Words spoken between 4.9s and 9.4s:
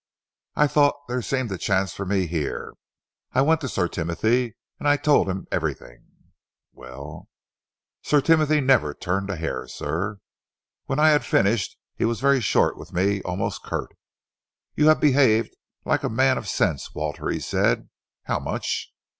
told him everything." "Well?" "Sir Timothy never turned a